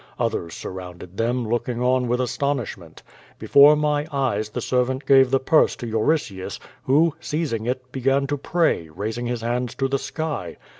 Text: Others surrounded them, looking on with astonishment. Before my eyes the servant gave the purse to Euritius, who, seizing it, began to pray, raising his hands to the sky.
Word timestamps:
Others 0.17 0.55
surrounded 0.55 1.17
them, 1.17 1.47
looking 1.47 1.79
on 1.79 2.07
with 2.07 2.19
astonishment. 2.19 3.03
Before 3.37 3.75
my 3.75 4.07
eyes 4.11 4.49
the 4.49 4.59
servant 4.59 5.05
gave 5.05 5.29
the 5.29 5.39
purse 5.39 5.75
to 5.75 5.85
Euritius, 5.85 6.59
who, 6.85 7.13
seizing 7.19 7.67
it, 7.67 7.91
began 7.91 8.25
to 8.25 8.37
pray, 8.39 8.89
raising 8.89 9.27
his 9.27 9.41
hands 9.41 9.75
to 9.75 9.87
the 9.87 9.99
sky. 9.99 10.57